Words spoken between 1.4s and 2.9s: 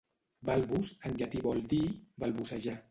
vol dir "balbucejar".